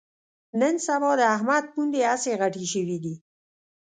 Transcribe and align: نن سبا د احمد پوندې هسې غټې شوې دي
نن 0.59 0.75
سبا 0.85 1.11
د 1.19 1.21
احمد 1.35 1.63
پوندې 1.73 2.01
هسې 2.11 2.31
غټې 2.41 2.65
شوې 2.73 2.97
دي 3.03 3.15